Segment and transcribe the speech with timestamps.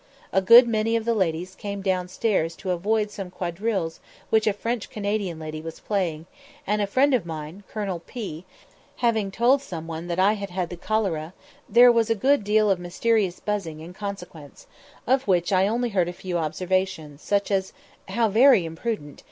[0.33, 3.99] A good many of the ladies came down stairs to avoid some quadrilles
[4.31, 6.25] which a French Canadian lady was playing,
[6.65, 8.43] and a friend of mine, Colonel P,
[9.05, 11.35] having told some one that I had had the cholera,
[11.69, 14.65] there was a good deal of mysterious buzzing in consequence,
[15.05, 17.71] of which I only heard a few observations, such as
[18.07, 19.19] "How very imprudent!"